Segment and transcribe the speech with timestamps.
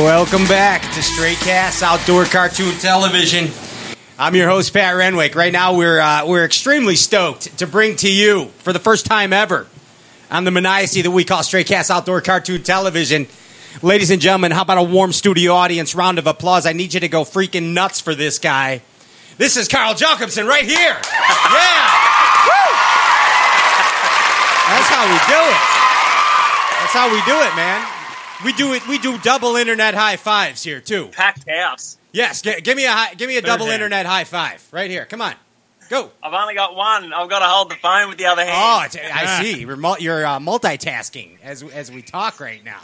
[0.00, 3.50] Welcome back to Straight Cast Outdoor Cartoon Television.
[4.18, 5.34] I'm your host Pat Renwick.
[5.34, 9.34] Right now, we're uh, we're extremely stoked to bring to you for the first time
[9.34, 9.66] ever
[10.30, 13.26] on the Maniacy that we call Straight Cast Outdoor Cartoon Television.
[13.82, 16.64] Ladies and gentlemen, how about a warm studio audience round of applause?
[16.64, 18.80] I need you to go freaking nuts for this guy.
[19.36, 20.96] This is Carl Jocumsen right here.
[21.52, 21.88] Yeah.
[22.46, 22.72] Woo!
[24.64, 25.60] That's how we do it.
[26.80, 27.99] That's how we do it, man.
[28.44, 28.86] We do it.
[28.88, 31.08] We do double internet high fives here too.
[31.12, 31.98] Packed house.
[32.12, 33.74] Yes, g- give me a high, give me a double hand.
[33.74, 35.04] internet high five right here.
[35.04, 35.34] Come on,
[35.88, 36.10] go.
[36.22, 37.12] I've only got one.
[37.12, 38.52] I've got to hold the phone with the other hand.
[38.56, 39.60] Oh, it's, I see.
[39.60, 42.80] You're, mul- you're uh, multitasking as as we talk right now.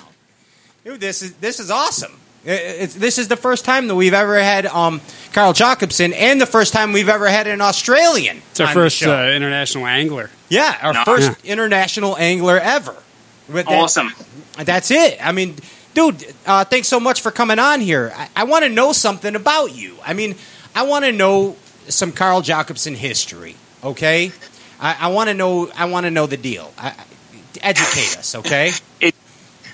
[0.84, 2.12] Dude, this is this is awesome.
[2.46, 5.01] I- It's, this is the first time that we've ever had um,
[5.32, 8.41] Carl Jocumsen, and the first time we've ever had an Australian.
[8.52, 9.12] It's our on the first show.
[9.12, 10.30] uh, international angler.
[10.48, 11.04] yeah, our No.
[11.04, 12.95] first international angler ever.
[13.48, 14.12] That- awesome.
[14.59, 15.18] That's it.
[15.24, 15.56] I mean,
[15.95, 18.12] dude, uh, thanks so much for coming on here.
[18.15, 19.96] I, I want to know something about you.
[20.04, 20.34] I mean,
[20.74, 21.56] I want to know
[21.88, 23.56] some Carl Jocumsen history.
[23.84, 24.32] Okay,
[24.80, 25.71] I, I want to know.
[25.76, 26.73] I want to know the deal.
[26.79, 26.95] I,
[27.62, 28.34] educate us.
[28.34, 28.73] Okay.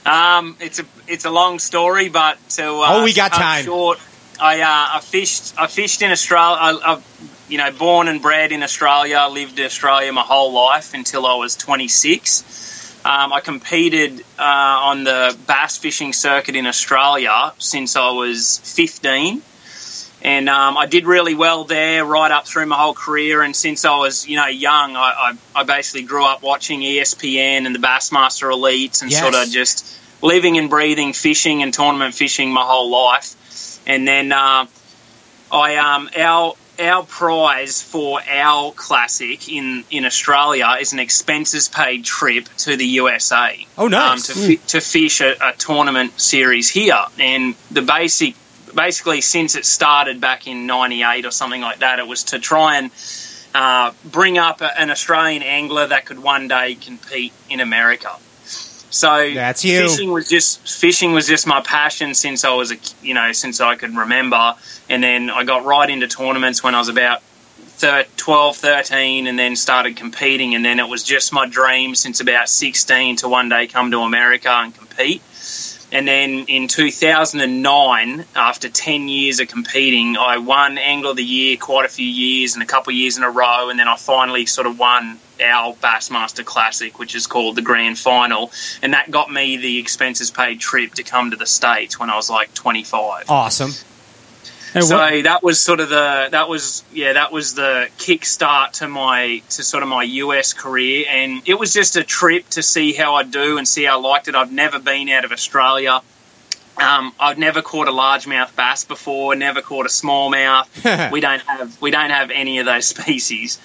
[0.05, 3.65] Um, it's a it's a long story, but to uh, Oh, we got time.
[3.65, 4.01] Short,
[4.41, 6.57] I uh, I fished I fished in Australia.
[6.61, 9.17] I, I've you know born and bred in Australia.
[9.17, 12.43] I lived in Australia my whole life until I was 26.
[13.05, 19.43] Um, I competed uh, on the bass fishing circuit in Australia since I was 15.
[20.25, 23.43] And um, I did really well there right up through my whole career.
[23.43, 27.67] And since I was, you know, young, I, I, I basically grew up watching ESPN
[27.67, 29.21] and the Bassmaster Elites and Yes.
[29.21, 33.35] sort of just living and breathing fishing and tournament fishing my whole life.
[33.85, 34.67] And then uh,
[35.51, 42.05] I um, our our prize for our classic in, in Australia is an expenses paid
[42.05, 43.67] trip to the USA.
[43.79, 44.31] Oh, nice.
[44.31, 48.35] Um, to, fi- to fish a, a tournament series here, and the basic
[48.75, 52.79] basically since it started back in '98 or something like that, it was to try
[52.79, 52.91] and
[53.55, 58.11] uh, bring up a, an Australian angler that could one day compete in America.
[58.93, 59.89] So That's you.
[59.89, 63.61] fishing was just fishing was just my passion since I was a you know since
[63.61, 64.55] I could remember,
[64.89, 67.23] and then I got right into tournaments when I was about
[67.79, 72.21] thir 12, 13, and then started competing, and then it was just my dream since
[72.21, 75.23] about 16 to one day come to America and compete.
[75.93, 81.59] And then in 2009, after 10 years of competing, I won Angler of the Year
[81.59, 83.69] quite a few years and a couple of years in a row.
[83.69, 87.99] And then I finally sort of won our Bassmaster Classic, which is called the Grand
[87.99, 88.51] Final.
[88.81, 92.17] And that got me the expenses paid trip to come to the States when I
[92.17, 93.29] was like 25.
[93.29, 93.73] Awesome.
[94.73, 98.73] Hey, So what- that was sort of the that was yeah that was the kickstart
[98.79, 102.63] to my to sort of my US career, and it was just a trip to
[102.63, 104.35] see how I do and see how I liked it.
[104.35, 106.01] I've never been out of Australia.
[106.81, 109.35] Um, I've never caught a largemouth bass before.
[109.35, 111.11] Never caught a smallmouth.
[111.13, 113.59] we don't have we don't have any of those species.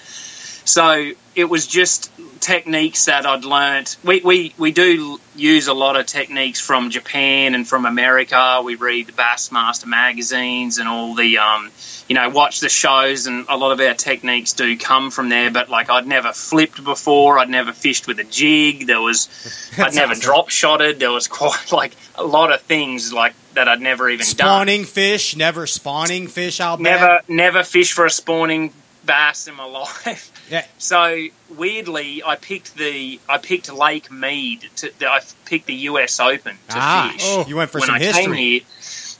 [0.68, 3.96] So it was just techniques that I'd learnt.
[4.04, 8.60] We, we, we do use a lot of techniques from Japan and from America.
[8.62, 11.70] We read the Bassmaster magazines and all the, um,
[12.06, 15.50] you know, watch the shows, and a lot of our techniques do come from there.
[15.50, 17.38] But like, I'd never flipped before.
[17.38, 18.86] I'd never fished with a jig.
[18.86, 19.28] There was,
[19.78, 20.22] I'd never awesome.
[20.22, 21.00] drop shotted.
[21.00, 24.26] There was quite like a lot of things like that I'd never even done.
[24.26, 26.60] Spawning fish, never spawning fish.
[26.60, 26.82] I'll bet.
[26.82, 28.72] Never, never fished for a spawning
[29.08, 29.64] bass in my
[30.04, 30.30] life.
[30.50, 30.64] Yeah.
[30.78, 31.26] So
[31.56, 34.68] weirdly, I picked the I picked Lake Mead.
[34.76, 36.20] To, I picked the U.S.
[36.20, 37.22] Open to Ah, fish.
[37.24, 38.22] oh, you went for when some I history.
[38.24, 38.60] came here,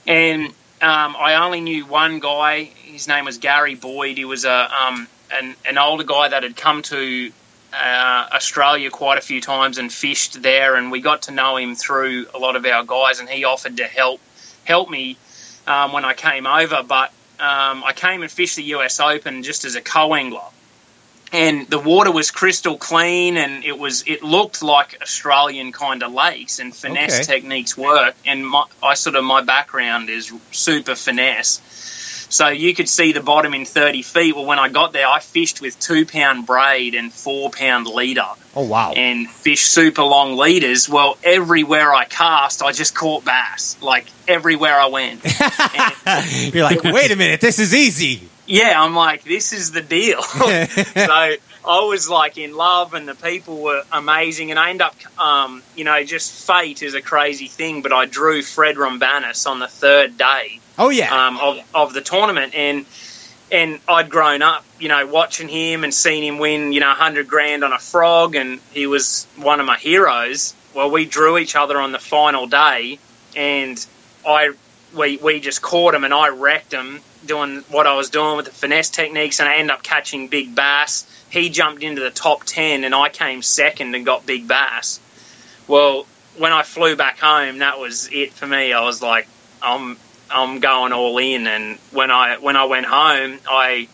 [0.07, 0.45] and
[0.81, 2.63] um, I only knew one guy.
[2.63, 4.17] His name was Gary Boyd.
[4.17, 7.31] He was a um, an, an older guy that had come to
[7.73, 11.75] uh, Australia quite a few times and fished there, and we got to know him
[11.75, 14.21] through a lot of our guys, and he offered to help
[14.63, 15.17] help me
[15.67, 16.81] um, when I came over.
[16.83, 20.41] But um, I came and fished the US Open just as a co-angler,
[21.31, 26.11] and the water was crystal clean, and it was it looked like Australian kind of
[26.11, 27.23] lakes, and finesse Okay.
[27.39, 28.15] techniques work.
[28.25, 31.61] And my, I sort of my background is super finesse.
[32.29, 34.35] So you could see the bottom in 30 feet.
[34.35, 38.27] Well, when I got there, I fished with two pound braid and four pound leader
[38.55, 38.93] Oh wow.
[38.93, 40.87] and fish super long leaders.
[40.87, 43.77] Well, everywhere I cast, I just caught bass.
[43.81, 45.21] Like everywhere I went.
[46.05, 48.27] And, You're like, wait a minute, this is easy.
[48.47, 50.21] yeah, I'm like, this is the deal.
[50.23, 51.33] so
[51.65, 54.51] I was like in love, and the people were amazing.
[54.51, 57.81] And I end up, um, you know, just fate is a crazy thing.
[57.81, 61.27] But I drew Fred Roumbanis on the third day Oh yeah.
[61.27, 62.85] um, of, of the tournament, and
[63.51, 67.27] and I'd grown up, you know, watching him and seen him win, you know, hundred
[67.27, 70.53] grand on a frog, and he was one of my heroes.
[70.73, 72.99] Well, we drew each other on the final day,
[73.35, 73.83] and
[74.25, 74.51] I
[74.93, 78.45] we we just caught him and I wrecked him doing what I was doing with
[78.45, 81.05] the finesse techniques, and I ended up catching big bass.
[81.29, 84.99] He jumped into the top ten, and I came second and got big bass.
[85.67, 86.05] Well,
[86.37, 88.73] when I flew back home, that was it for me.
[88.73, 89.27] I was like,
[89.61, 89.97] I'm
[90.31, 93.87] I'm going all in, and when I when I went home, I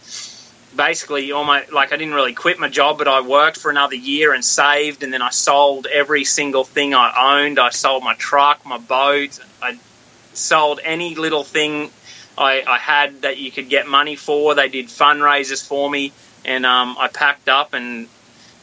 [0.75, 4.33] basically almost like I didn't really quit my job, but I worked for another year
[4.33, 7.59] and saved, and then I sold every single thing I owned.
[7.59, 9.39] I sold my truck, my boat.
[9.61, 9.77] I
[10.37, 11.91] sold any little thing
[12.37, 14.55] I, I had that you could get money for.
[14.55, 16.11] They did fundraisers for me,
[16.43, 18.07] and um, I packed up and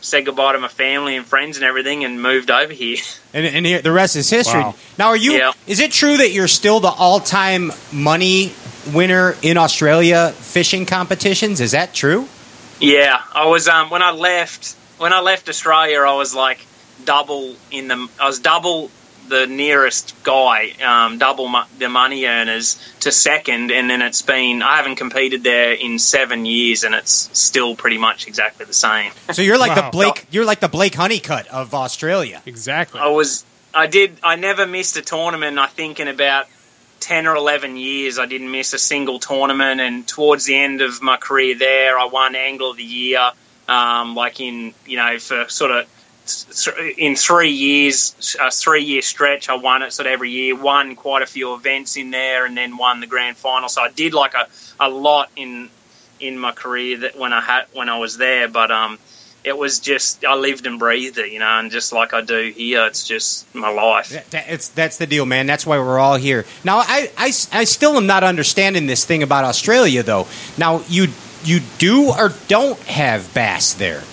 [0.00, 2.98] said goodbye to my family and friends and everything, and moved over here.
[3.34, 4.60] And, and here, the rest is history.
[4.60, 4.74] Wow.
[4.98, 5.32] Now, are you?
[5.32, 5.52] Yeah.
[5.66, 8.52] Is it true that you're still the all-time money
[8.92, 11.58] winner in Australia fishing competitions?
[11.58, 12.28] Is that true?
[12.78, 16.58] Yeah, I was um, when I left when I left Australia, I was like
[17.04, 18.90] double in the I was double
[19.32, 24.62] the nearest guy, um, double mo- the money earners to second, and then it's been
[24.62, 29.10] I haven't competed there in seven years, and it's still pretty much exactly the same.
[29.32, 30.26] So you're like the Blake.
[30.30, 32.42] You're like the Blake Honeycutt of Australia.
[32.46, 33.00] Exactly.
[33.00, 33.44] I was
[33.74, 35.58] I did I never missed a tournament.
[35.58, 36.46] I think in about
[37.00, 39.80] ten or eleven years, I didn't miss a single tournament.
[39.80, 43.32] And towards the end of my career there, I won Angler of the Year.
[43.68, 45.86] Um, like in you know for sort of
[46.98, 50.54] in three years, a three year stretch, I won it sort of every year.
[50.56, 53.68] Won quite a few events in there, and then won the grand final.
[53.68, 54.46] So I did like a,
[54.80, 55.68] a lot in
[56.20, 58.98] in my career that when I had when I was there, but um,
[59.44, 62.52] it was just I lived and breathed it, you know, and just like I do
[62.54, 64.10] here, it's just my life.
[64.10, 65.46] That, that- it's, that's the deal, man.
[65.46, 66.44] That's why we're all here.
[66.62, 70.28] Now, I, I, I still am not understanding this thing about Australia, though.
[70.56, 71.08] Now, you
[71.44, 74.04] you do or don't have bass there.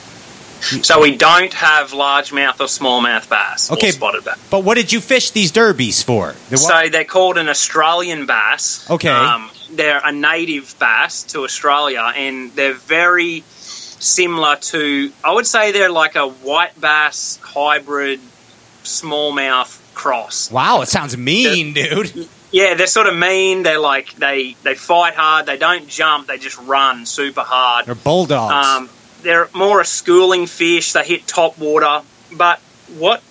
[0.61, 3.91] So we don't have largemouth or smallmouth bass Okay.
[3.91, 4.37] spotted bass.
[4.49, 6.35] But what did you fish these derbies for?
[6.49, 8.85] The So they're called an Australian bass.
[8.89, 9.09] Okay.
[9.09, 15.11] Um, they're a native bass to Australia, and they're very similar to.
[15.23, 18.19] I would say they're like a white bass hybrid
[18.83, 20.49] smallmouth cross.
[20.51, 22.27] wow, it sounds mean, dude.
[22.51, 23.63] Yeah, they're sort of mean.
[23.63, 25.45] They're like they they fight hard.
[25.45, 26.27] They don't jump.
[26.27, 27.85] They just run super hard.
[27.85, 28.65] They're bulldogs.
[28.65, 28.89] Um,
[29.21, 30.93] they're more a schooling fish.
[30.93, 32.01] They hit top water.
[32.31, 32.59] But
[32.97, 33.21] what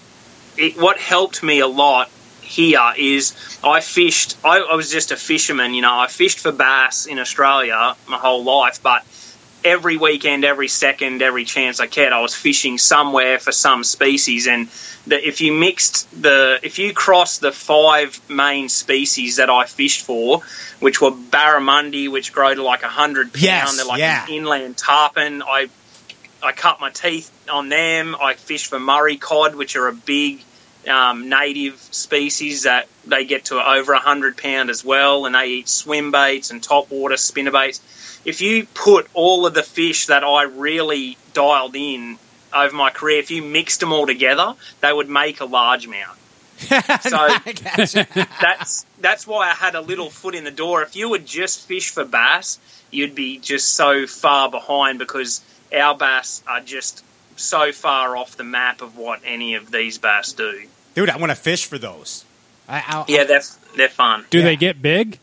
[0.57, 2.11] it, what helped me a lot
[2.43, 4.37] here is I fished.
[4.45, 5.75] I, I was just a fisherman.
[5.75, 9.05] You know, I fished for bass in Australia my whole life, but.
[9.65, 14.47] Every weekend, every second, every chance I get, I was fishing somewhere for some species.
[14.47, 14.69] And
[15.09, 20.05] that if you mixed the, if you cross the five main species that I fished
[20.05, 20.43] for,
[20.81, 24.25] which were barramundi, which grow to like a hundred pound, Yes, they're like yeah.
[24.25, 25.43] an inland tarpon.
[25.43, 25.69] I
[26.41, 28.15] I cut my teeth on them.
[28.21, 30.41] I fish for Murray cod, which are a big
[30.89, 35.47] um, native species that they get to over a hundred pound as well, and they
[35.47, 37.81] eat swim baits and top water spinner baits.
[38.25, 42.19] If you put all of the fish that I really dialed in
[42.55, 46.15] over my career, if you mixed them all together, they would make a large largemouth.
[47.03, 47.29] So
[48.41, 50.83] that's that's why I had a little foot in the door.
[50.83, 52.59] If you would just fish for bass,
[52.91, 55.41] you'd be just so far behind because
[55.73, 57.05] our bass are just
[57.37, 60.67] so far off the map of what any of these bass do.
[60.99, 62.25] Dude, I want to fish for those.
[62.69, 63.43] I, I, Yeah, they're
[63.77, 64.25] they're fun.
[64.31, 64.45] Do yeah.
[64.45, 65.19] they get big?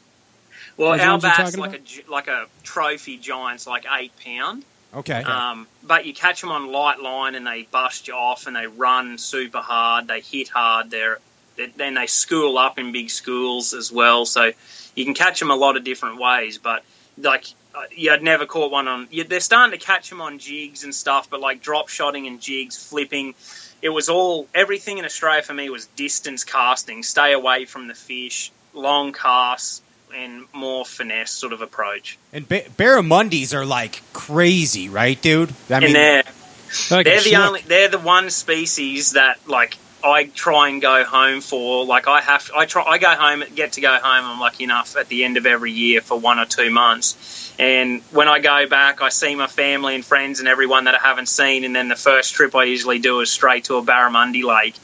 [0.78, 4.64] Well, Those our bass talking like a like a trophy giant's like eight pound.
[4.94, 5.22] Okay.
[5.22, 8.68] Um, but you catch them on light line and they bust you off and they
[8.68, 10.08] run super hard.
[10.08, 10.90] They hit hard.
[10.90, 11.20] They're
[11.58, 14.26] they- then they school up in big schools as well.
[14.26, 14.52] So
[14.96, 16.58] you can catch them a lot of different ways.
[16.58, 16.84] But
[17.18, 19.08] like Uh, yeah, I'd never caught one on.
[19.12, 21.30] Yeah, they're starting to catch them on jigs and stuff.
[21.30, 23.36] But like drop shotting and jigs, flipping.
[23.82, 27.04] It was all everything in Australia for me was distance casting.
[27.04, 29.82] Stay away from the fish, long casts,
[30.16, 32.18] and more finesse sort of approach.
[32.32, 35.50] and ba- barramundis are like crazy, right, dude?
[35.70, 37.48] I and they're They're like they're the schnook.
[37.48, 41.84] only they're the one species that like I try and go home for.
[41.86, 44.26] Like I have I try I go home get to go home.
[44.26, 47.54] I'm lucky enough at the end of every year for one or two months.
[47.58, 51.00] And when I go back, I see my family and friends and everyone that I
[51.00, 51.64] haven't seen.
[51.64, 54.76] And then the first trip I usually do is straight to a barramundi lake.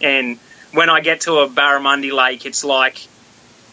[0.00, 0.38] And
[0.72, 3.08] when I get to a barramundi lake, it's like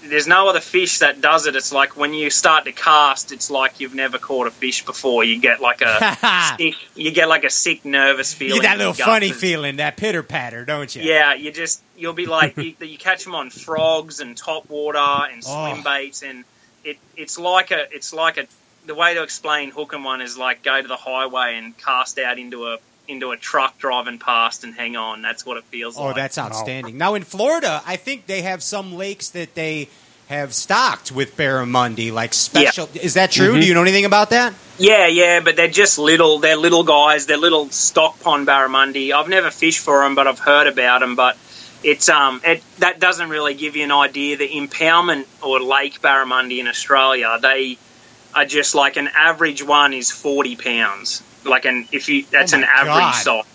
[0.09, 1.55] there's no other fish that does it.
[1.55, 5.23] It's like when you start to cast, it's like you've never caught a fish before.
[5.23, 8.55] You get like a sick, you get like a sick, nervous feeling.
[8.55, 11.03] you get that little funny feeling, that pitter patter, don't you?
[11.03, 14.97] Yeah, you just you'll be like you, you catch them on frogs and top water
[14.97, 15.71] and oh.
[15.71, 15.83] swim Oh.
[15.83, 16.43] baits, and
[16.83, 18.47] it it's like a it's like a
[18.85, 22.17] the way to explain hook and one is like go to the highway and cast
[22.19, 25.21] out into a into a truck driving past and hang on.
[25.21, 26.15] That's what it feels Oh, like.
[26.15, 26.97] Oh, that's outstanding.
[26.97, 29.89] Now in Florida, I think they have some lakes that they
[30.27, 32.89] have stocked with barramundi, like special.
[32.93, 33.51] Is that true?
[33.51, 33.61] Mm-hmm.
[33.61, 34.53] Do you know anything about that?
[34.77, 36.39] Yeah, yeah, but they're just little.
[36.39, 37.25] They're little guys.
[37.25, 39.13] They're little stock pond barramundi.
[39.13, 41.15] I've never fished for them, but I've heard about them.
[41.15, 41.37] But
[41.81, 44.35] it's um, it that doesn't really give you an idea.
[44.35, 47.77] The impoundment or lake barramundi in Australia, they
[48.37, 51.23] are just like an average one is forty pounds.
[51.43, 53.13] Like an if you that's Oh an average God.
[53.13, 53.45] size.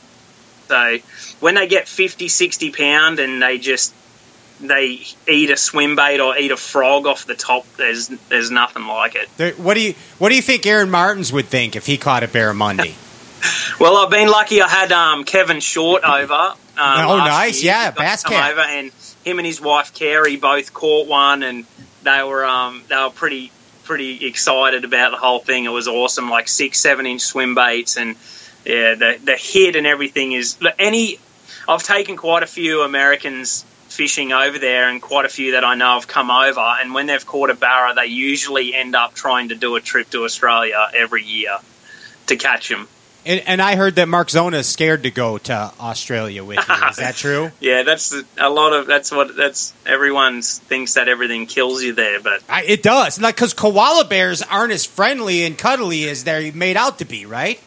[0.68, 0.98] So
[1.40, 3.94] when they get 50, 60 pound and they just
[4.60, 8.86] they eat a swim bait or eat a frog off the top, there's there's nothing
[8.86, 9.28] like it.
[9.36, 12.22] There- What do you What do you think Aaron Martens would think if he caught
[12.22, 12.94] a barramundi?
[13.80, 14.62] Well, I've been lucky.
[14.62, 16.32] I had um, Kevin Short over.
[16.32, 17.60] Um, Oh, nice.
[17.64, 17.72] year.
[17.72, 18.92] Yeah, He got to bass come over, and
[19.24, 21.64] him and his wife Carrie both caught one, and
[22.04, 23.50] they were um, they were pretty
[23.84, 25.64] pretty excited about the whole thing.
[25.64, 28.16] It was awesome, like six seven inch swim baits, and
[28.64, 31.18] yeah, the the hit and everything is any.
[31.68, 35.74] I've taken quite a few Americans fishing over there, and quite a few that I
[35.74, 36.60] know have come over.
[36.60, 40.10] And when they've caught a barra, they usually end up trying to do a trip
[40.10, 41.58] to Australia every year
[42.26, 42.88] to catch them.
[43.24, 46.74] And, and I heard that Mark Zona is scared to go to Australia with you.
[46.88, 47.50] Is that true?
[47.60, 52.20] Yeah, that's a lot of that's what that's everyone thinks that everything kills you there,
[52.20, 56.52] but I, it does, like because koala bears aren't as friendly and cuddly as they're
[56.52, 57.60] made out to be, right?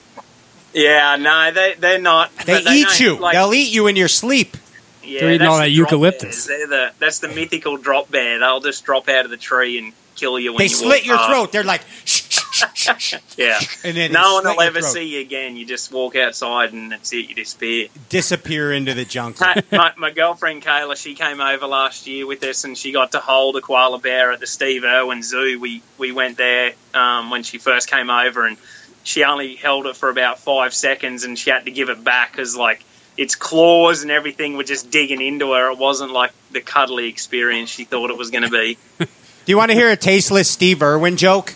[0.74, 2.36] yeah, no, they they're not.
[2.46, 3.18] They, but eat don't, you.
[3.18, 4.58] Like, They'll eat you in your sleep.
[5.04, 6.46] yeah, They're eating that's all that drop eucalyptus.
[6.48, 8.40] the that's the mythical drop bear.
[8.40, 10.58] They'll just drop out of the tree and kill you when you.
[10.60, 11.30] They you slit your past.
[11.30, 11.52] throat.
[11.54, 12.25] They're like, shh,
[13.38, 15.58] Yeah, and then no one will ever see you again.
[15.58, 17.30] You just walk outside and that's it.
[17.30, 17.88] You disappear.
[18.10, 19.46] disappear into the jungle.
[19.72, 23.20] My, my girlfriend Kayla, she came over last year with us, and she got to
[23.20, 25.60] hold a koala bear at the Steve Irwin Zoo.
[25.60, 28.58] We we went there um, when she first came over, and
[29.04, 32.32] she only held it for about five seconds, and she had to give it back
[32.32, 32.84] because like
[33.18, 35.72] its claws and everything were just digging into her.
[35.72, 38.78] It wasn't like the cuddly experience she thought it was going to be.
[39.00, 41.54] Do you want to hear a tasteless Steve Irwin joke?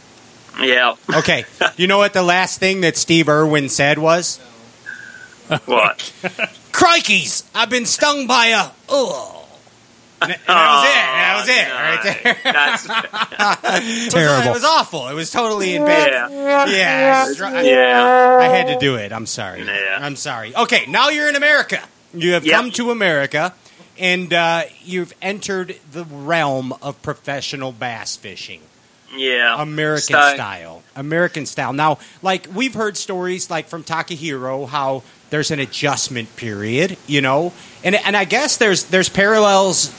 [0.60, 1.46] Yeah, Okay.
[1.77, 4.38] you know what the last thing that Steve Irwin said was?
[5.65, 5.98] what?
[6.72, 7.44] Crikeys!
[7.56, 8.70] I've been stung by a.
[8.88, 9.36] Oh.
[10.22, 10.38] And that
[11.39, 11.63] was it.
[11.63, 12.25] That was it.
[12.25, 12.53] Right there.
[12.53, 12.86] That's,
[13.88, 14.50] It was- Terrible.
[14.50, 15.08] It was awful.
[15.08, 16.29] It was totally in bad.
[16.32, 17.25] yeah, Yeah.
[17.48, 18.38] I yeah.
[18.41, 19.13] I had to do it.
[19.13, 19.63] I'm sorry.
[19.63, 19.98] Yeah.
[20.01, 20.53] I'm sorry.
[20.56, 21.82] Okay, now you're in America.
[22.13, 22.56] You have Yep.
[22.56, 23.53] come to America,
[23.98, 28.62] and uh, you've entered the realm of professional bass fishing.
[29.16, 30.84] Yeah, American So- style.
[30.96, 31.74] American style.
[31.74, 37.54] Now, like we've heard stories like from Takahiro how there's an adjustment period, you know,
[37.84, 39.92] and and I guess there's there's parallels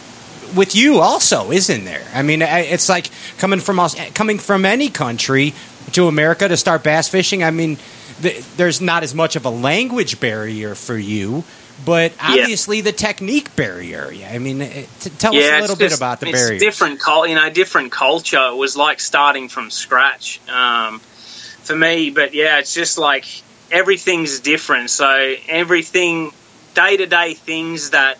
[0.54, 2.02] with you also, isn't there?
[2.12, 5.54] I mean, it's like coming from us, coming from any country
[5.92, 7.42] to America to start bass fishing.
[7.44, 7.78] I mean,
[8.22, 11.44] th- there's not as much of a language barrier for you.
[11.84, 14.10] But obviously, the technique barrier.
[14.12, 16.58] Yeah, I mean, it- t- tell us a little bit just- about the it's barrier.
[16.58, 18.48] different you know, different culture.
[18.48, 22.10] It was like starting from scratch um, for me.
[22.10, 23.24] But yeah, it's just like
[23.70, 24.90] everything's different.
[24.90, 26.32] So everything,
[26.74, 28.18] day to day things that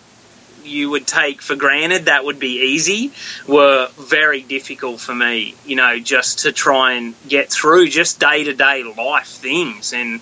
[0.65, 3.13] you would take for granted that would be easy
[3.47, 5.55] were very difficult for me.
[5.67, 10.21] You know, just to try and get through just day to day life things and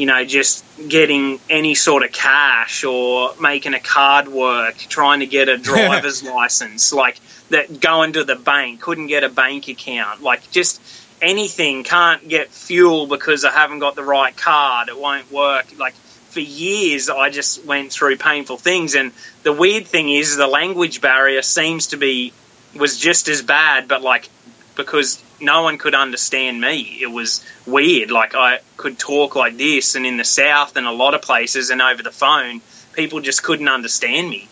[0.00, 5.26] you know, just getting any sort of cash or making a card work, trying to
[5.26, 10.22] get a driver's license, like that going to the bank, couldn't get a bank account,
[10.22, 10.80] like just
[11.20, 15.66] anything, can't get fuel because I haven't got the right card, it won't work.
[15.78, 15.92] Like
[16.30, 18.94] for years, I just went through painful things.
[18.94, 22.32] And the weird thing is, the language barrier seems to be,
[22.74, 24.30] was just as bad, but like,
[24.76, 26.98] because no one could understand me.
[27.00, 28.10] It was weird.
[28.10, 31.70] Like I could talk like this, and in the south and a lot of places,
[31.70, 32.60] and over the phone,
[32.92, 34.48] people just couldn't understand me.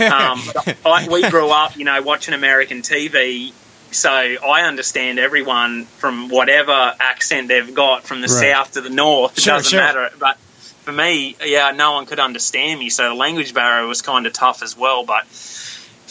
[0.00, 0.42] Um,
[0.86, 3.52] I, we grew up, you know, watching American TV,
[3.90, 8.52] so I understand everyone from whatever accent they've got, from the Right.
[8.54, 9.36] south to the north.
[9.38, 9.80] It Sure, doesn't sure.
[9.80, 10.10] matter.
[10.18, 10.38] But
[10.84, 14.32] for me, yeah, no one could understand me, so the language barrier was kind of
[14.32, 15.04] tough as well.
[15.04, 15.26] But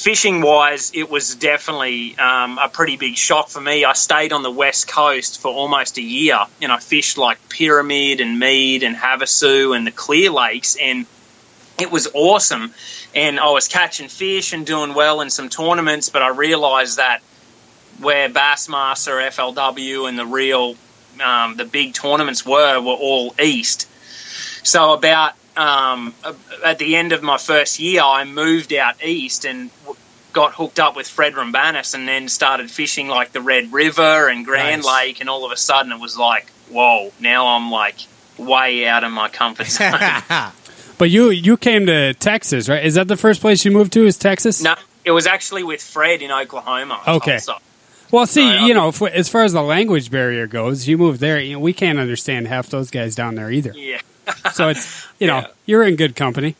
[0.01, 3.85] fishing wise, it was definitely um, a pretty big shock for me.
[3.85, 8.19] I stayed on the west coast for almost a year, and I fished like Pyramid
[8.19, 11.05] and Mead and Havasu and the Clear Lakes, and
[11.79, 12.73] it was awesome.
[13.13, 17.19] And I was catching fish and doing well in some tournaments, but I realised that
[17.99, 20.75] where Bassmaster, FLW, and the real
[21.23, 23.87] um, the big tournaments were were all east.
[24.63, 26.13] So about um,
[26.63, 29.69] at the end of my first year, I moved out east and
[30.33, 34.45] got hooked up with Fred Roumbanis, and then started fishing like the Red River and
[34.45, 34.93] Grand Nice.
[34.93, 37.11] Lake, and all of a sudden it was like, whoa!
[37.19, 37.95] Now I'm like
[38.37, 39.93] way out of my comfort zone.
[40.97, 42.85] But you you came to Texas, right?
[42.85, 44.05] Is that the first place you moved to?
[44.05, 44.61] Is Texas?
[44.61, 47.01] no, it was actually with Fred in Oklahoma.
[47.07, 47.31] Okay.
[47.39, 47.55] Tulsa.
[48.11, 51.17] Well, see, No, you know, if, as far as the language barrier goes, you move
[51.17, 51.39] there.
[51.39, 53.73] You know, we can't understand half those guys down there either.
[53.75, 53.99] Yeah.
[54.53, 55.47] So it's you know Yeah.
[55.65, 56.55] you're in good company.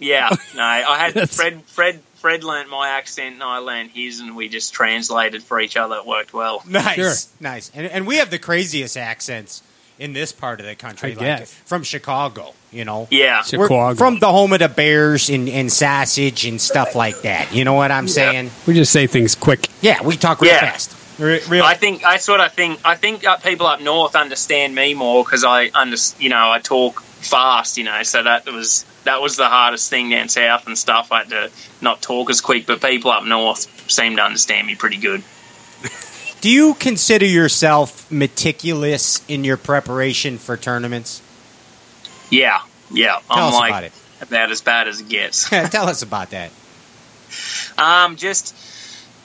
[0.00, 1.62] Yeah, no, I had Fred.
[1.64, 2.00] Fred.
[2.20, 5.96] Fred learned my accent, and I learned his, and we just translated for each other.
[5.96, 6.62] It worked well.
[6.66, 7.14] Nice, Sure.
[7.40, 7.70] nice.
[7.74, 9.62] And, and we have the craziest accents
[10.00, 11.52] in this part of the country, I like guess.
[11.64, 12.54] from Chicago.
[12.70, 13.60] You know, Yeah, Sure.
[13.60, 13.94] We're Chicago.
[13.96, 17.54] from the home of the Bears and, and sausage and stuff like that.
[17.54, 18.50] You know what I'm saying?
[18.66, 19.68] We just say things quick.
[19.80, 20.60] Yeah, we talk real Yeah.
[20.60, 20.94] fast.
[21.18, 24.74] Re- real- I think I sort of think I think uh, people up north understand
[24.74, 28.02] me more because I under you know I talk fast, you know.
[28.04, 31.10] So that was that was the hardest thing down south and stuff.
[31.10, 34.74] I had to not talk as quick, but people up north seem to understand me
[34.76, 35.22] pretty good.
[36.40, 41.20] Do you consider yourself meticulous in your preparation for tournaments?
[42.30, 42.60] Yeah,
[42.92, 43.18] yeah.
[43.26, 43.92] Tell I'm us like about it.
[44.20, 45.48] about as bad as it gets.
[45.70, 46.50] Tell us about that.
[47.76, 48.56] Um, just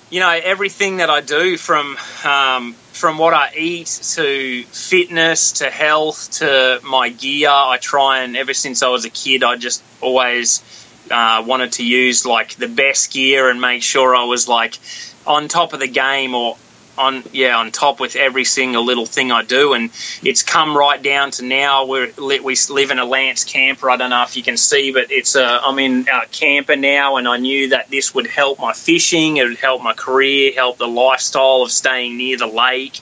[0.10, 5.70] you know, everything that I do from um, from what I eat to fitness to
[5.70, 9.84] health to my gear, I try and ever since I was a kid, I just
[10.02, 10.64] always
[11.10, 14.78] uh, wanted to use like the best gear and make sure I was like
[15.26, 16.58] on top of the game or
[16.98, 19.74] on yeah on top with every single little thing I do.
[19.74, 19.92] And
[20.24, 21.86] it's come right down to now.
[21.86, 23.90] We're we live in a Lance camper.
[23.90, 27.18] I don't know if you can see but it's a I'm in a camper now
[27.18, 29.38] and I knew that this would help my fishing.
[29.38, 33.00] It would help my career help the lifestyle of staying near the lake.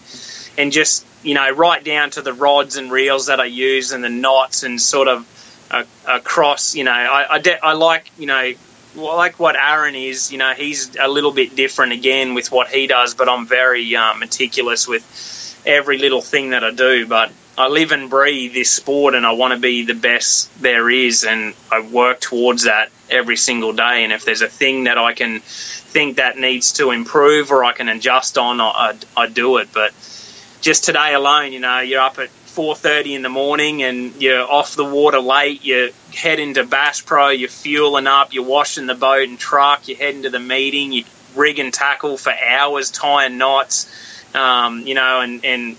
[0.57, 4.03] And just you know right down to the rods and reels that I use and
[4.03, 5.27] the knots and sort of
[5.71, 8.53] uh, across you know I I, de- I like you know
[8.95, 12.87] like what Aaron is, you know, he's a little bit different again with what he
[12.87, 17.07] does, but I'm very uh, meticulous with every little thing that I do.
[17.07, 20.89] But I live and breathe this sport, and I want to be the best there
[20.89, 24.03] is, and I work towards that every single day.
[24.03, 27.73] And if there's a thing that I can think that needs to improve or I
[27.73, 29.69] can adjust on, I, I, I do it.
[29.73, 29.91] But
[30.61, 34.75] just today alone, you know, you're up at 4.30 in the morning and you're off
[34.75, 39.27] the water late, you head into Bass Pro, you're fueling up, you're washing the boat
[39.27, 41.03] and truck, you're heading to the meeting, you
[41.35, 43.89] rig and tackle for hours, tying knots,
[44.35, 45.77] um, you know, and, and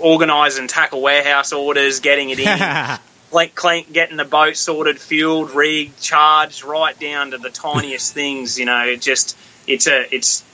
[0.00, 2.98] organising tackle warehouse orders, getting it in,
[3.30, 8.58] clean, clean, getting the boat sorted, fueled, rigged, charged, right down to the tiniest things.
[8.58, 9.36] You know, it just
[9.66, 10.44] it's a it's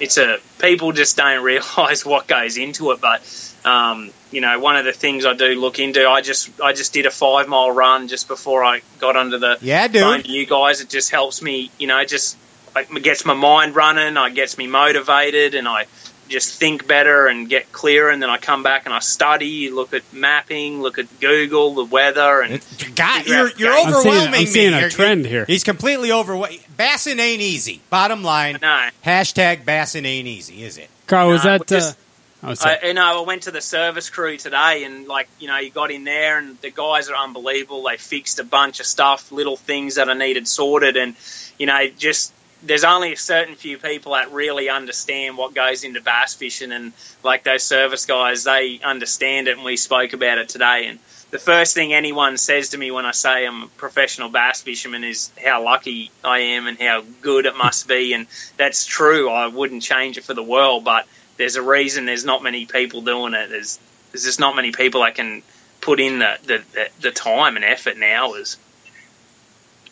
[0.00, 3.00] it's a people just don't realise what goes into it.
[3.00, 3.22] But
[3.64, 6.92] um, you know, one of the things I do look into, I just I just
[6.92, 10.24] did a five mile run just before I got under the Yeah, phone dude.
[10.26, 10.80] to you guys.
[10.80, 12.36] It just helps me, you know, it just
[12.76, 15.86] it gets my mind running, it gets me motivated, and I
[16.28, 18.10] just think better and get clearer.
[18.10, 21.84] And then I come back and I study, look at mapping, look at Google, the
[21.84, 22.64] weather, and
[22.94, 23.86] God, you're, out you're guys.
[23.86, 24.76] I'm overwhelming seeing- I'm seeing me.
[24.76, 25.44] a You're- trend here.
[25.46, 26.58] He's completely overwhelmed.
[26.76, 27.80] Bassin ain't easy.
[27.90, 28.58] Bottom line.
[28.62, 28.88] no.
[29.04, 30.88] Hashtag Bassin ain't easy, is it?
[31.06, 31.66] Carl, was that?
[31.66, 31.96] just-
[32.42, 32.54] uh, oh.
[32.62, 35.70] I, you know, I went to the service crew today, and like you know, you
[35.70, 37.82] got in there, and the guys are unbelievable.
[37.82, 41.16] They fixed a bunch of stuff, little things that I needed sorted, and
[41.58, 46.00] you know, just there's only a certain few people that really understand what goes into
[46.00, 46.92] bass fishing, and
[47.22, 50.86] like those service guys, they understand it, and we spoke about it today.
[50.86, 50.98] And
[51.30, 55.04] the first thing anyone says to me when I say I'm a professional bass fisherman
[55.04, 59.30] is how lucky I am and how good it must be, and that's true.
[59.30, 63.02] I wouldn't change it for the world, but there's a reason there's not many people
[63.02, 63.50] doing it.
[63.50, 63.78] There's
[64.12, 65.42] there's just not many people that can
[65.80, 68.56] put in the the, the, the time and effort and hours.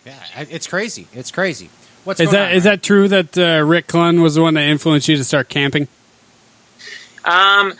[0.04, 1.08] Yeah, it's crazy.
[1.12, 1.68] It's crazy.
[2.06, 5.08] What's is that is that true that uh, Rick Clunn was the one that influenced
[5.08, 5.88] you to start camping?
[7.24, 7.74] Um,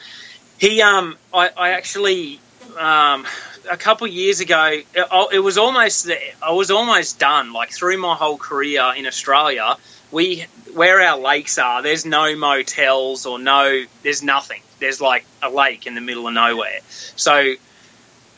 [0.59, 2.41] he um, I, I actually
[2.77, 3.25] um,
[3.71, 6.11] a couple years ago, it, it was almost
[6.43, 7.53] I was almost done.
[7.53, 9.77] Like through my whole career in Australia,
[10.11, 14.61] we where our lakes are, there's no motels or no, there's nothing.
[14.81, 16.81] There's like a lake in the middle of nowhere.
[17.15, 17.55] So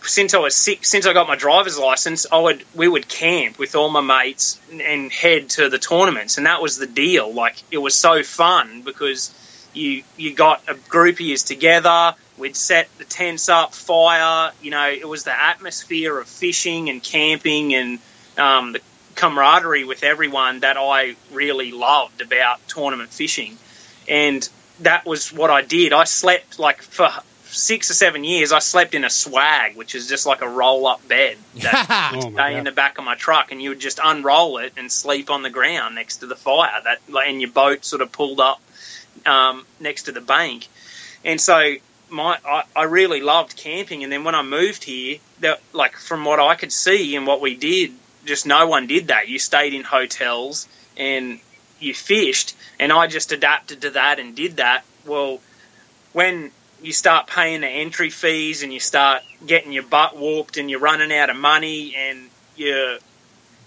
[0.08, 3.58] since I was six, since I got my driver's license, I would we would camp
[3.58, 7.32] with all my mates and, and head to the tournaments, and that was the deal.
[7.32, 9.32] Like it was so fun because
[9.74, 12.14] you you got a group of yous together.
[12.36, 14.52] We'd set the tents up, fire.
[14.62, 17.98] You know, it was the atmosphere of fishing and camping and
[18.36, 18.80] um, the
[19.16, 23.58] camaraderie with everyone that I really loved about tournament fishing,
[24.08, 24.48] and
[24.80, 25.92] that was what I did.
[25.92, 27.10] I slept like for
[27.50, 28.52] six or seven years.
[28.52, 32.56] I slept in a swag, which is just like a roll-up bed that Oh stay
[32.56, 35.42] in the back of my truck, and you would just unroll it and sleep on
[35.42, 36.80] the ground next to the fire.
[36.84, 38.61] That and your boat sort of pulled up
[39.26, 40.68] um, next to the bank,
[41.24, 41.74] and so
[42.11, 46.24] my I, I really loved camping, and then when I moved here, that like from
[46.24, 47.92] what I could see and what we did,
[48.24, 49.28] just no one did that.
[49.28, 51.40] You stayed in hotels and
[51.80, 54.84] you fished, and I just adapted to that and did that.
[55.06, 55.40] Well,
[56.12, 56.50] when
[56.82, 60.80] you start paying the entry fees and you start getting your butt whooped and you're
[60.80, 62.98] running out of money and you're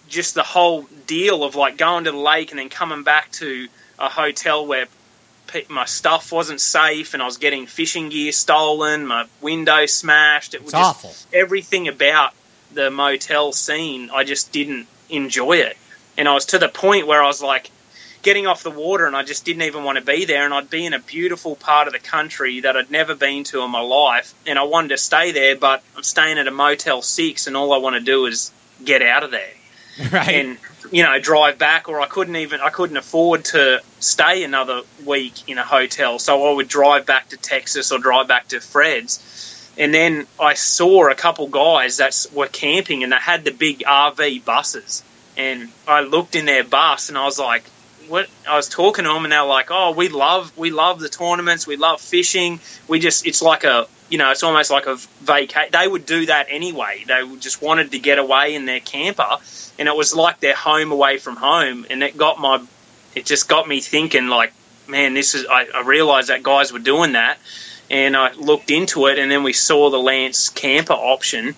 [0.10, 3.67] just the whole deal of like going to the lake and then coming back to
[4.00, 4.88] a hotel where
[5.67, 10.54] my stuff wasn't safe and I was getting fishing gear stolen, my window smashed.
[10.54, 11.13] It was awful.
[11.34, 12.34] Everything about
[12.74, 15.78] the motel scene, I just didn't enjoy it.
[16.17, 17.69] And I was to the point where I was like,
[18.22, 20.46] getting off the water and I just didn't even want to be there.
[20.46, 23.62] And I'd be in a beautiful part of the country that I'd never been to
[23.62, 24.34] in my life.
[24.46, 27.74] And I wanted to stay there, but I'm staying at a Motel 6 and all
[27.74, 28.52] I want to do is
[28.84, 29.54] get out of there.
[30.10, 30.30] Right.
[30.30, 30.58] And,
[30.90, 35.50] you know, drive back or I couldn't even, I couldn't afford to stay another week
[35.50, 36.18] in a hotel.
[36.18, 39.74] So I would drive back to Texas or drive back to Fred's.
[39.78, 43.80] And then I saw a couple guys that were camping and they had the big
[43.80, 45.04] RV buses.
[45.38, 47.64] And I looked in their bus and I was like,
[48.12, 51.10] what I was talking to them, and they're like, "Oh, we love we love the
[51.10, 51.65] tournaments.
[51.65, 52.60] We love fishing.
[52.88, 55.71] We just it's like a you know it's almost like a vacate.
[55.71, 57.04] They would do that anyway.
[57.08, 59.38] They just wanted to get away in their camper,
[59.80, 61.88] and it was like their home away from home.
[61.89, 62.62] And it got my
[63.15, 64.54] it just got me thinking like,
[64.88, 67.39] man, this is I, I realized that guys were doing that,
[67.89, 71.56] and I looked into it, and then we saw the Lance camper option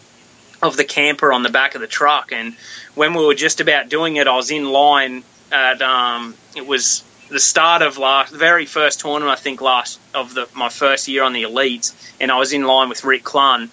[0.61, 2.55] of the camper on the back of the truck and
[2.95, 7.03] when we were just about doing it, I was in line at um, it was
[7.29, 11.07] the start of last, the very first tournament I think last of the my first
[11.07, 13.69] year on the elites, and I was in line with Rick Clunn,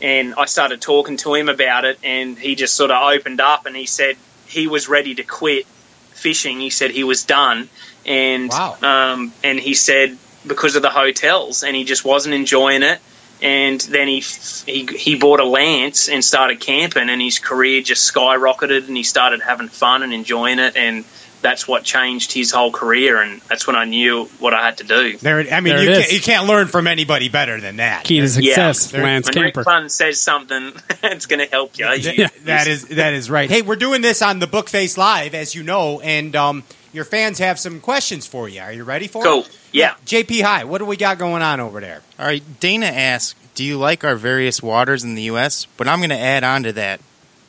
[0.00, 3.66] and I started talking to him about it, and he just sort of opened up
[3.66, 6.60] and he said he was ready to quit fishing.
[6.60, 7.68] He said he was done,
[8.06, 8.76] and wow.
[8.82, 13.00] um, and he said because of the hotels, and he just wasn't enjoying it.
[13.42, 18.12] And then he, he he bought a Lance and started camping, and his career just
[18.12, 21.04] skyrocketed, and he started having fun and enjoying it, and
[21.42, 24.84] that's what changed his whole career, and that's when I knew what I had to
[24.84, 25.18] do.
[25.18, 28.04] There, I mean, There you can't, you can't learn from anybody better than that.
[28.04, 29.02] Key to success, Yeah.
[29.02, 29.60] Lance when Camper.
[29.60, 30.72] Rick Clunn says something,
[31.04, 31.86] it's going to help you.
[31.98, 33.50] Th- You- that is that is right.
[33.50, 36.64] Hey, we're doing this on the Bookface Live, as you know, and um,
[36.96, 38.60] your fans have some questions for you.
[38.60, 39.40] Are you ready for Cool.
[39.40, 39.42] it?
[39.44, 39.52] Cool.
[39.72, 39.94] Yeah.
[40.06, 42.00] JP High, what do we got going on over there?
[42.18, 45.98] All right, Dana asks, "Do you like our various waters in the U.S.?" But I'm
[46.00, 47.00] going to add on to that.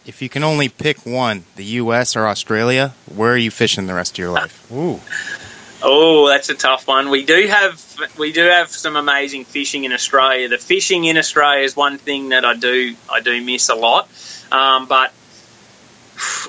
[0.06, 2.16] If you can only pick one, the U.S.
[2.16, 4.72] or Australia, where are you fishing the rest of your life?
[4.72, 5.00] Ooh,
[5.82, 7.10] Oh, that's a tough one.
[7.12, 7.84] We do have
[8.18, 10.48] we do have some amazing fishing in Australia.
[10.50, 14.10] The fishing in Australia is one thing that I do I do miss a lot,
[14.52, 15.14] um, but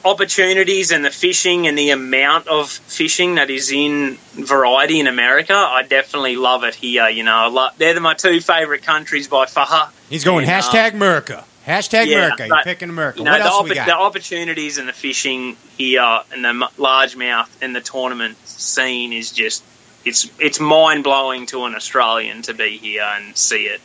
[0.04, 5.54] opportunities and the fishing and the amount of fishing that is in variety in America,
[5.54, 7.09] I definitely love it here.
[7.09, 9.90] You know, I they're my two favorite countries by far.
[10.09, 11.44] he's going And, um, hashtag America.
[11.66, 12.46] Hashtag yeah, America.
[12.46, 13.18] You're picking America.
[13.18, 13.87] You know, what the, else we got?
[13.87, 19.62] the opportunities and the fishing here and the largemouth and the tournament scene is just
[20.04, 23.83] it's it's mind blowing to an Australian to be here and see it.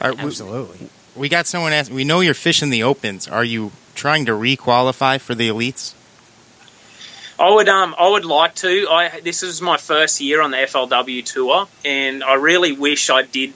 [0.00, 0.88] All right, we, Absolutely.
[1.16, 1.96] we got someone asking.
[1.96, 3.26] We know you're fishing the opens.
[3.26, 5.94] Are you trying to re-qualify for the elites?
[7.38, 8.86] I would um I would like to.
[8.90, 13.22] I this is my first year on the FLW tour, and I really wish I
[13.22, 13.54] did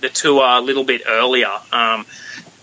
[0.00, 1.52] the tour a little bit earlier.
[1.70, 2.06] Um,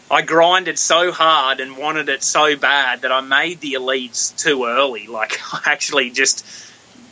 [0.10, 4.66] I grinded so hard and wanted it so bad that I made the elites too
[4.66, 5.08] early.
[5.18, 6.46] Like I actually just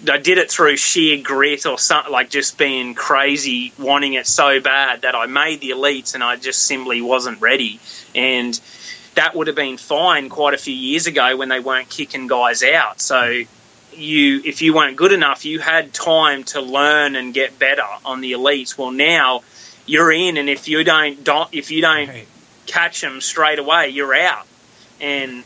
[0.10, 4.60] I did it through sheer grit or something, like just being crazy, wanting it so
[4.60, 7.80] bad that I made the elites and I just simply wasn't ready.
[8.14, 8.60] And
[9.16, 12.64] that would have been fine quite a few years ago when they weren't kicking guys
[12.64, 13.02] out.
[13.02, 13.44] So
[13.94, 18.22] you, if you weren't good enough, you had time to learn and get better on
[18.22, 18.78] the elites.
[18.78, 19.42] Well, now
[19.86, 22.28] you're in, and if you don't, don't if you don't Right.
[22.68, 24.46] catch them straight away, you're out.
[25.00, 25.44] And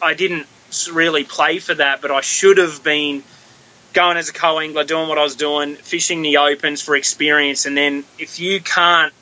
[0.00, 0.46] I didn't
[0.92, 3.22] really play for that, but I should have been
[3.92, 7.76] going as a co-angler, doing what I was doing, fishing the opens for experience, and
[7.76, 9.12] then if you can't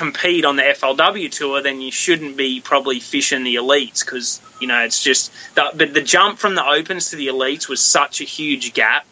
[0.00, 4.66] compete on the FLW tour, then you shouldn't be probably fishing the elites because you
[4.66, 8.22] know it's just the, but the jump from the opens to the elites was such
[8.22, 9.06] a huge gap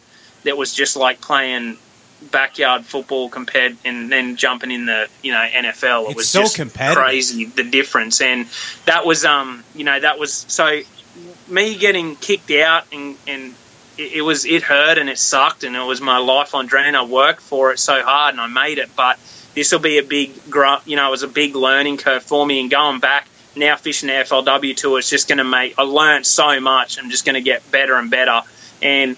[0.45, 1.77] that was just like playing
[2.31, 6.05] backyard football compared and then jumping in the you know NFL.
[6.05, 6.55] It It's was so just
[6.95, 8.47] crazy the difference, and
[8.85, 10.81] that was um you know that was so
[11.47, 13.53] me getting kicked out and and
[13.99, 16.95] it, it was it hurt and it sucked and it was my life on drain.
[16.95, 19.19] I worked for it so hard and I made it, but
[19.55, 20.31] this will be a big
[20.85, 24.07] you know it was a big learning curve for me and going back now fishing
[24.07, 26.99] the FLW tour is just going to make I learned so much.
[26.99, 28.41] I'm just going to get better and better
[28.81, 29.17] and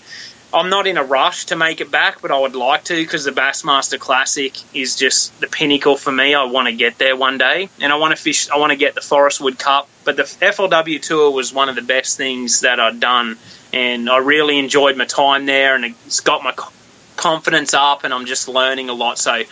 [0.53, 3.23] I'm not in a rush to make it back, but I would like to because
[3.23, 6.33] the Bassmaster Classic is just the pinnacle for me.
[6.33, 8.49] I want to get there one day, and I want to fish.
[8.49, 11.75] I want to get the Forrest Wood Cup, but the FLW Tour was one of
[11.75, 13.37] the best things that I'd done,
[13.71, 16.53] and I really enjoyed my time there, and it's got my
[17.15, 19.19] confidence up, and I'm just learning a lot.
[19.19, 19.43] So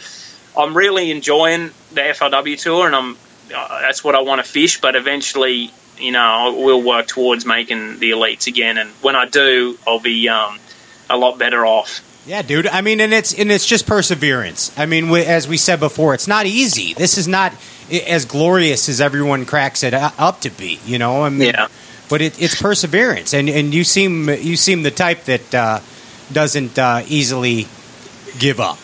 [0.58, 3.18] I'm really enjoying the FLW Tour, and I'm
[3.56, 4.82] uh, that's what I want to fish.
[4.82, 9.28] But eventually, you know, I will work towards making the elites again, and when I
[9.28, 10.60] do, I'll be um,
[11.10, 12.06] a lot better off.
[12.26, 12.68] Yeah, dude.
[12.68, 14.78] I mean, and it's and it's just perseverance.
[14.78, 16.94] I mean, as we said before, it's not easy.
[16.94, 17.54] This is not
[17.92, 20.80] as glorious as everyone cracks it up to be.
[20.86, 21.68] You know, I mean, yeah.
[22.10, 25.80] But it, it's perseverance, and and you seem you seem the type that uh,
[26.32, 27.68] doesn't uh, easily
[28.38, 28.80] give up.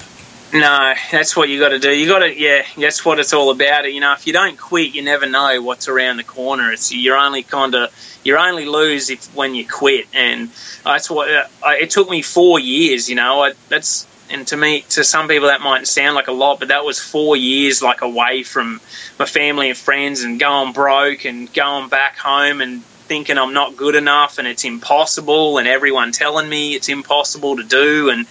[0.56, 1.92] No, that's what you got to do.
[1.92, 3.92] You got to, yeah, that's what it's all about.
[3.92, 6.72] You know, if you don't quit, you never know what's around the corner.
[6.72, 10.50] It's you're only kind of you only lose if when you quit, and
[10.86, 13.10] that's what uh, it took me four years.
[13.10, 16.32] You know, I, that's and to me, to some people that might sound like a
[16.32, 18.80] lot, but that was four years like away from
[19.20, 23.78] my family and friends, and going broke and going back home and thinking I'm not
[23.78, 28.28] good enough and it's impossible, and everyone telling me it's impossible to do, and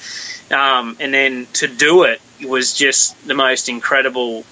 [0.51, 4.45] um, and then to do it was just the most incredible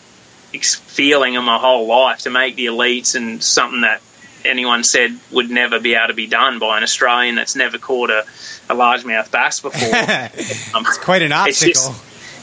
[0.61, 4.02] feeling of my whole life to make the elites and something that
[4.44, 8.11] anyone said would never be able to be done by an Australian that's never caught
[8.11, 8.20] a,
[8.68, 9.94] a largemouth bass before.
[10.76, 11.94] um, it's quite an obstacle.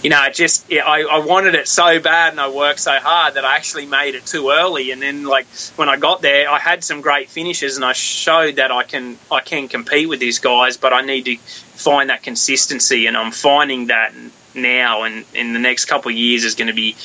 [0.02, 3.34] You know, just yeah, I, I wanted it so bad and I worked so hard
[3.34, 4.92] that I actually made it too early.
[4.92, 8.56] And then, like when I got there, I had some great finishes and I showed
[8.56, 12.24] that I can I can compete with these guys, but I need to find that
[12.24, 14.14] consistency, and I'm finding that
[14.56, 15.04] now.
[15.04, 16.96] And in the next couple of years is going to be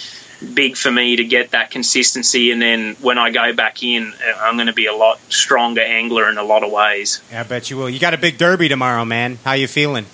[0.52, 2.50] big for me to get that consistency.
[2.50, 5.80] And then when I go back in, uh, I'm going to be a lot stronger
[5.80, 7.22] angler in a lot of ways.
[7.30, 7.90] Yeah, I bet you will.
[7.90, 9.38] You got a big derby tomorrow, man.
[9.44, 10.06] How you feeling?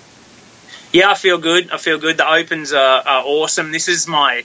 [0.91, 1.71] Yeah, I feel good.
[1.71, 2.17] I feel good.
[2.17, 3.71] The opens are, are awesome.
[3.71, 4.43] This is my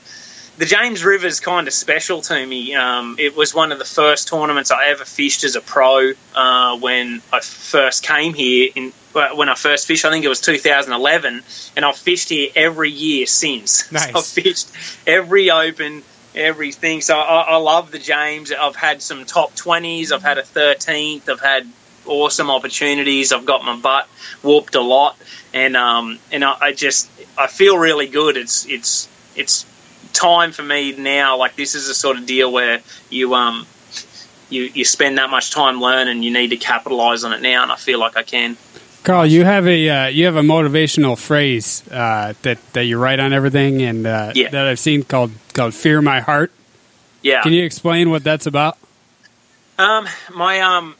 [0.58, 2.74] the James River's kind of special to me.
[2.74, 6.78] Um, it was one of the first tournaments I ever fished as a pro uh,
[6.78, 8.70] when I first came here.
[8.74, 11.42] In when I first fished, I think it was 2011,
[11.76, 13.90] and I've fished here every year since.
[13.90, 14.06] Nice.
[14.12, 14.70] So I've fished
[15.06, 16.02] every open,
[16.34, 17.00] everything.
[17.00, 18.52] So I, I love the James.
[18.52, 20.12] I've had some top 20s.
[20.12, 21.28] I've had a 13th.
[21.28, 21.66] I've had
[22.08, 23.32] awesome opportunities.
[23.32, 24.08] I've got my butt
[24.42, 25.16] warped a lot,
[25.52, 28.36] and um, and I, I just I feel really good.
[28.36, 29.66] It's it's it's
[30.12, 31.36] time for me now.
[31.36, 33.66] Like this is a sort of deal where you um
[34.48, 37.72] you you spend that much time learning, you need to capitalize on it now, and
[37.72, 38.56] I feel like I can.
[39.02, 43.20] Carl, you have a uh, you have a motivational phrase uh, that that you write
[43.20, 44.50] on everything, and uh, yeah.
[44.50, 46.52] that I've seen called called "Fear My Heart."
[47.22, 48.78] Yeah, can you explain what that's about?
[49.78, 50.96] Um, my um,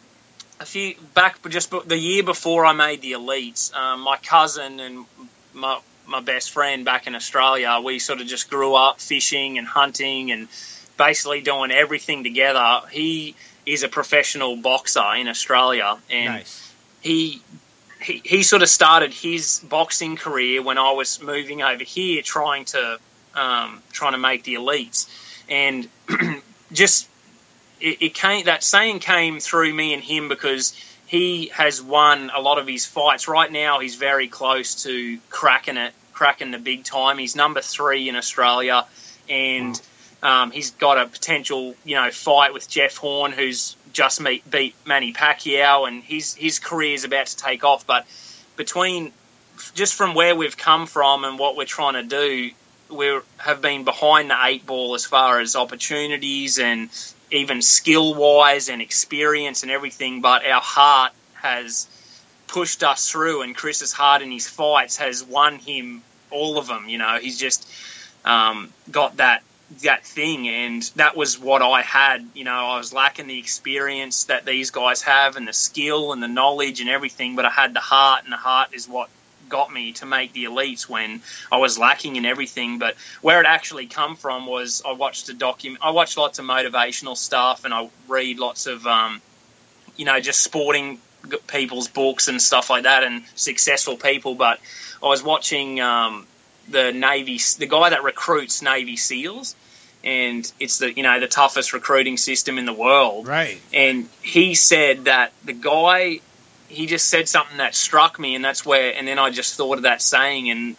[0.61, 5.07] a few back just the year before I made the elites, um, my cousin and
[5.53, 7.81] my my best friend back in Australia.
[7.85, 10.49] We sort of just grew up fishing and hunting and
[10.97, 12.81] basically doing everything together.
[12.91, 16.73] He is a professional boxer in Australia, and nice.
[17.03, 17.43] he,
[18.01, 22.65] he he sort of started his boxing career when I was moving over here, trying
[22.67, 22.99] to
[23.35, 25.09] um, trying to make the elites,
[25.49, 25.89] and
[26.73, 27.09] just
[27.81, 30.75] it, it came that saying came through me and him because
[31.07, 33.29] he has won a lot of his fights.
[33.29, 37.19] Right now, he's very close to cracking it, cracking the big time.
[37.19, 38.87] He's number three in Australia,
[39.29, 39.81] and
[40.23, 44.75] um, he's got a potential, you know, fight with Jeff Horn, who's just meet, beat
[44.85, 47.87] Manny Pacquiao, and his his career is about to take off.
[47.87, 48.07] But
[48.57, 49.13] between
[49.75, 52.51] just from where we've come from and what we're trying to do,
[52.91, 56.91] we have been behind the eight ball as far as opportunities and
[57.31, 61.87] even skill wise and experience and everything, but our heart has
[62.47, 66.89] pushed us through, and Chris's heart in his fights has won him all of them.
[66.89, 67.69] You know, he's just
[68.25, 69.43] um, got that
[69.83, 72.25] that thing, and that was what I had.
[72.35, 76.23] You know, I was lacking the experience that these guys have, and the skill and
[76.23, 79.09] the knowledge and everything, but I had the heart, and the heart is what
[79.49, 82.79] got me to make the elites when I was lacking in everything.
[82.79, 85.83] But where it actually come from was I watched a document.
[85.85, 89.21] I watched lots of motivational stuff, and I read lots of, um,
[89.97, 90.99] you know, just sporting
[91.49, 94.35] people's books and stuff like that, and successful people.
[94.35, 94.61] But
[95.03, 96.27] I was watching um,
[96.69, 99.55] the Navy, the guy that recruits Navy SEALs.
[100.05, 103.61] And it's the you know the toughest recruiting system in the world, right?
[103.75, 106.21] And he said that the guy
[106.69, 108.95] he just said something that struck me, and that's where.
[108.95, 110.77] And then I just thought of that saying, and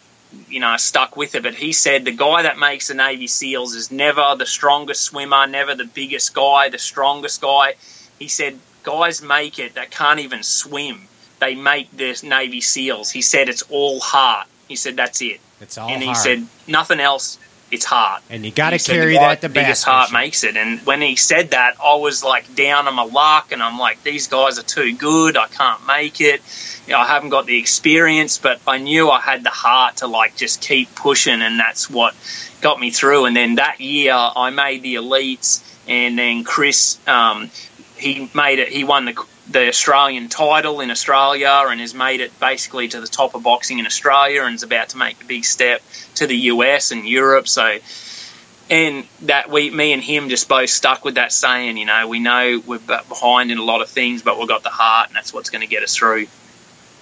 [0.48, 1.42] you know, I stuck with it.
[1.42, 5.46] But he said the guy that makes the Navy SEALs is never the strongest swimmer,
[5.46, 7.74] never the biggest guy, the strongest guy.
[8.18, 11.08] He said guys make it that can't even swim
[11.40, 13.10] they make the Navy SEALs.
[13.10, 14.46] He said it's all heart.
[14.66, 16.18] He said that's it, It's all and he hard.
[16.18, 17.38] said nothing else.
[17.70, 18.22] It's heart.
[18.30, 20.56] and you got to carry the that to guy- biggest heart makes it.
[20.56, 24.02] And when he said that, I was like down on my luck, and I'm like,
[24.02, 25.36] these guys are too good.
[25.36, 26.40] I can't make it.
[26.86, 30.06] You know, I haven't got the experience, but I knew I had the heart to
[30.06, 32.14] like just keep pushing, and that's what
[32.62, 33.26] got me through.
[33.26, 37.50] And then that year, I made the elites, and then Chris, um,
[37.98, 38.68] he made it.
[38.68, 39.12] He won the
[39.50, 43.78] the Australian title in Australia, and has made it basically to the top of boxing
[43.78, 45.82] in Australia, and is about to make the big step
[46.16, 47.48] to the US and Europe.
[47.48, 47.78] So
[48.70, 51.76] and that we, me and him, just both stuck with that saying.
[51.76, 54.68] You know, we know we're behind in a lot of things, but we've got the
[54.68, 56.26] heart, and that's what's going to get us through.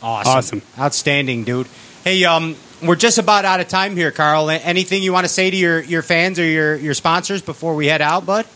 [0.02, 0.32] Awesome.
[0.32, 0.62] Awesome.
[0.78, 1.68] Outstanding, dude.
[2.04, 4.50] Hey, um, we're just about out of time here, Carl.
[4.50, 7.86] Anything you want to say to your, your fans or your, your sponsors before we
[7.86, 8.46] head out, bud?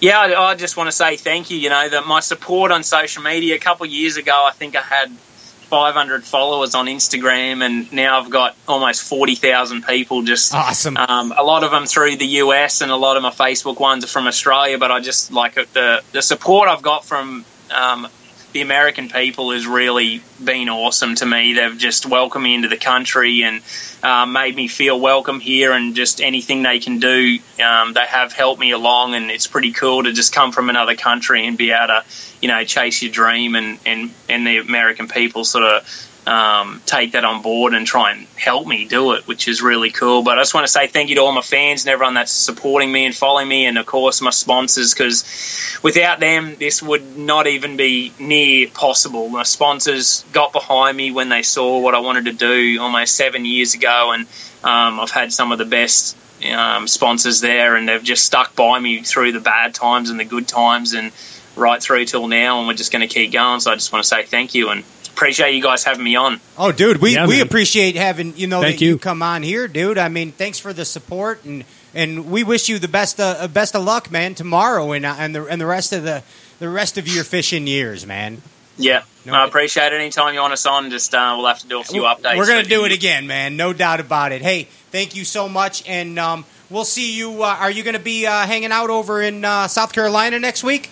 [0.00, 1.58] Yeah, I, I just want to say thank you.
[1.58, 3.54] You know, that my support on social media.
[3.54, 8.20] A couple of years ago, I think I had 500 followers on Instagram, and now
[8.20, 10.22] I've got almost 40,000 people.
[10.22, 10.96] Just Awesome.
[10.96, 14.04] Um, a lot of them through the US, and a lot of my Facebook ones
[14.04, 14.78] are from Australia.
[14.78, 18.08] But I just like the the support I've got from um,
[18.54, 21.54] the American people has really been awesome to me.
[21.54, 23.60] They've just welcomed me into the country and
[24.00, 28.32] uh, made me feel welcome here, and just anything they can do, um, they have
[28.32, 29.14] helped me along.
[29.14, 32.04] And it's pretty cool to just come from another country and be able to,
[32.40, 37.12] you know, chase your dream, and and and the American people sort of um, take
[37.12, 40.22] that on board and try and help me do it, which is really cool.
[40.22, 42.32] But I just want to say thank you to all my fans and everyone that's
[42.32, 47.16] supporting me and following me, and of course my sponsors, because without them, this would
[47.16, 49.28] not even be near possible.
[49.28, 53.44] My sponsors got behind me when they saw what I wanted to do almost seven
[53.44, 54.26] years ago, and
[54.64, 56.16] um, I've had some of the best
[56.50, 60.24] um, sponsors there, and they've just stuck by me through the bad times and the
[60.24, 61.12] good times, and
[61.56, 62.58] right through till now.
[62.58, 63.60] And we're just going to keep going.
[63.60, 64.84] So I just want to say thank you and
[65.14, 66.40] appreciate you guys having me on.
[66.58, 68.90] Oh, dude, we, Yeah, we appreciate having you know Thank that you.
[68.90, 68.98] you.
[68.98, 69.98] come on here, dude.
[69.98, 73.74] I mean, thanks for the support and and we wish you the best uh, best
[73.76, 76.22] of luck, man, tomorrow and uh, and the and the rest of the
[76.58, 78.42] the rest of your fishing years, man.
[78.76, 80.00] Yeah, No, I appreciate it.
[80.00, 82.36] Anytime you want us on, just uh, we'll have to do a few updates.
[82.36, 82.84] We're gonna do you.
[82.86, 83.56] it again, man.
[83.56, 84.42] No doubt about it.
[84.42, 87.44] Hey, thank you so much, and um, we'll see you.
[87.44, 90.64] Uh, are you going to be uh, hanging out over in uh, South Carolina next
[90.64, 90.90] week?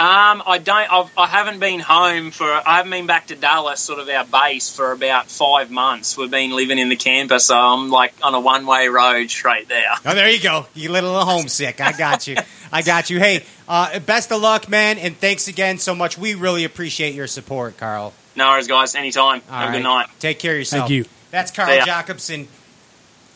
[0.00, 0.92] Um, I don't.
[0.92, 2.44] I've, I haven't been home for.
[2.46, 6.16] I haven't been back to Dallas, sort of our base, for about five months.
[6.16, 9.90] We've been living in the camper, so I'm like on a one-way road straight there.
[10.06, 10.66] Oh, there you go.
[10.72, 11.80] You get a little homesick.
[11.80, 12.36] I got you.
[12.72, 13.18] I got you.
[13.18, 16.16] Hey, uh, best of luck, man, and thanks again so much.
[16.16, 18.12] We really appreciate your support, Carl.
[18.36, 18.94] No worries, guys.
[18.94, 19.42] Anytime.
[19.50, 20.06] All Have a good night.
[20.20, 20.82] Take care of yourself.
[20.82, 21.06] Thank you.
[21.32, 22.46] That's Carl Jocumsen,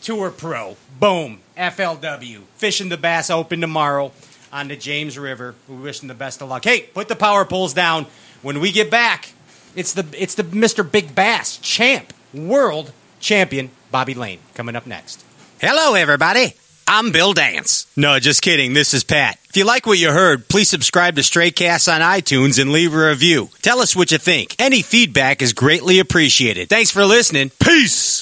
[0.01, 0.77] Tour Pro.
[0.97, 1.41] Boom.
[1.57, 2.43] FLW.
[2.55, 4.13] Fishing the Bass Open tomorrow
[4.53, 5.55] on the James River.
[5.67, 6.63] We wish him the best of luck.
[6.63, 8.05] Hey, put the power poles down.
[8.43, 9.33] When we get back,
[9.75, 10.89] it's the it's the Mr.
[10.89, 15.25] Big Bass champ, world champion, Bobby Lane, coming up next.
[15.59, 16.53] Hello, everybody.
[16.85, 17.87] I'm Bill Dance.
[17.95, 18.73] No, just kidding.
[18.73, 19.39] This is Pat.
[19.49, 23.07] If you like what you heard, please subscribe to Straycast on iTunes and leave a
[23.09, 23.49] review.
[23.61, 24.55] Tell us what you think.
[24.59, 26.67] Any feedback is greatly appreciated.
[26.69, 27.51] Thanks for listening.
[27.63, 28.21] Peace.